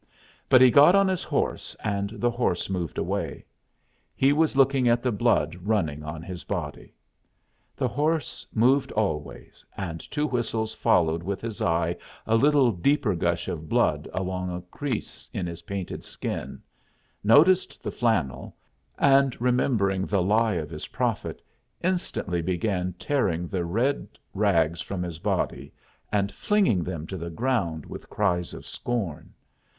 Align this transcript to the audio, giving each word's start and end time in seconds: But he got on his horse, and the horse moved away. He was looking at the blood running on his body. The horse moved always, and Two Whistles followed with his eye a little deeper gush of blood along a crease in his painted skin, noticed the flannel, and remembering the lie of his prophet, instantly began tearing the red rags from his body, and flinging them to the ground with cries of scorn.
But 0.49 0.61
he 0.61 0.71
got 0.71 0.95
on 0.95 1.07
his 1.07 1.21
horse, 1.23 1.75
and 1.83 2.09
the 2.15 2.31
horse 2.31 2.71
moved 2.71 2.97
away. 2.97 3.45
He 4.15 4.33
was 4.33 4.55
looking 4.57 4.87
at 4.89 5.03
the 5.03 5.11
blood 5.11 5.55
running 5.61 6.01
on 6.03 6.23
his 6.23 6.43
body. 6.43 6.95
The 7.75 7.87
horse 7.87 8.47
moved 8.51 8.91
always, 8.93 9.63
and 9.77 9.99
Two 10.09 10.25
Whistles 10.25 10.73
followed 10.73 11.21
with 11.21 11.39
his 11.39 11.61
eye 11.61 11.97
a 12.25 12.35
little 12.35 12.71
deeper 12.71 13.13
gush 13.13 13.47
of 13.47 13.69
blood 13.69 14.09
along 14.11 14.49
a 14.49 14.61
crease 14.75 15.29
in 15.35 15.45
his 15.45 15.61
painted 15.61 16.03
skin, 16.03 16.63
noticed 17.23 17.83
the 17.83 17.91
flannel, 17.91 18.55
and 18.97 19.39
remembering 19.39 20.07
the 20.07 20.23
lie 20.23 20.53
of 20.55 20.71
his 20.71 20.87
prophet, 20.87 21.43
instantly 21.83 22.41
began 22.41 22.93
tearing 22.97 23.45
the 23.47 23.63
red 23.65 24.07
rags 24.33 24.81
from 24.81 25.03
his 25.03 25.19
body, 25.19 25.71
and 26.11 26.33
flinging 26.33 26.83
them 26.83 27.05
to 27.05 27.17
the 27.17 27.29
ground 27.29 27.85
with 27.85 28.09
cries 28.09 28.55
of 28.55 28.65
scorn. 28.65 29.31